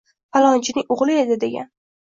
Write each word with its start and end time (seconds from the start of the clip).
Falonchining 0.37 0.89
o‘g‘li 0.97 1.21
edi 1.27 1.41
degan 1.47 1.73